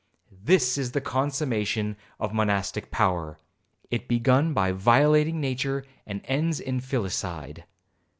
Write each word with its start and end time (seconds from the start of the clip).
—this 0.31 0.79
is 0.79 0.93
the 0.93 0.99
consummation 0.99 1.95
of 2.19 2.33
monastic 2.33 2.89
power,—it 2.89 4.07
begun 4.07 4.51
by 4.51 4.71
violating 4.71 5.39
nature, 5.39 5.85
and 6.07 6.21
ends 6.25 6.59
in 6.59 6.79
filicide. 6.79 7.65